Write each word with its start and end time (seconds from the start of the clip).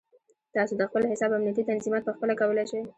تاسو 0.55 0.73
د 0.77 0.81
خپل 0.89 1.03
حساب 1.11 1.31
امنیتي 1.33 1.63
تنظیمات 1.69 2.03
پخپله 2.05 2.33
کولی 2.39 2.65
شئ. 2.71 2.81